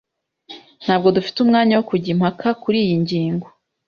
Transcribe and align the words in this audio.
Ntabwo 0.83 1.07
dufite 1.15 1.37
umwanya 1.41 1.73
wo 1.77 1.85
kujya 1.89 2.09
impaka 2.15 2.47
kuriyi 2.61 2.95
ngingo. 3.03 3.47